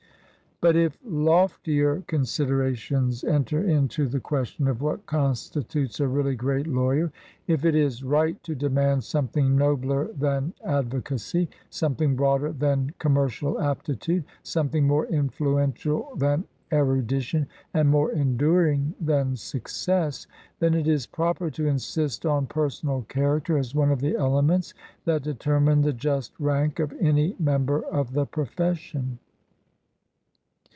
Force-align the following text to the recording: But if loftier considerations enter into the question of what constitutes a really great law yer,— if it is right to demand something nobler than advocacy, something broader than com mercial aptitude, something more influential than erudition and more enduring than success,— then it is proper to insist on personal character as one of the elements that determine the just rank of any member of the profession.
But 0.63 0.75
if 0.75 0.95
loftier 1.03 2.03
considerations 2.05 3.23
enter 3.23 3.63
into 3.67 4.07
the 4.07 4.19
question 4.19 4.67
of 4.67 4.79
what 4.79 5.07
constitutes 5.07 5.99
a 5.99 6.07
really 6.07 6.35
great 6.35 6.67
law 6.67 6.91
yer,— 6.91 7.11
if 7.47 7.65
it 7.65 7.73
is 7.73 8.03
right 8.03 8.37
to 8.43 8.53
demand 8.53 9.03
something 9.03 9.55
nobler 9.57 10.09
than 10.13 10.53
advocacy, 10.63 11.49
something 11.71 12.15
broader 12.15 12.51
than 12.51 12.93
com 12.99 13.15
mercial 13.15 13.59
aptitude, 13.59 14.23
something 14.43 14.85
more 14.85 15.07
influential 15.07 16.11
than 16.15 16.43
erudition 16.71 17.47
and 17.73 17.89
more 17.89 18.11
enduring 18.11 18.93
than 19.01 19.35
success,— 19.35 20.27
then 20.59 20.75
it 20.75 20.87
is 20.87 21.07
proper 21.07 21.49
to 21.49 21.65
insist 21.65 22.23
on 22.23 22.45
personal 22.45 23.01
character 23.09 23.57
as 23.57 23.73
one 23.73 23.89
of 23.89 23.99
the 23.99 24.15
elements 24.15 24.75
that 25.05 25.23
determine 25.23 25.81
the 25.81 25.91
just 25.91 26.39
rank 26.39 26.77
of 26.77 26.93
any 27.01 27.35
member 27.39 27.81
of 27.85 28.13
the 28.13 28.27
profession. 28.27 29.17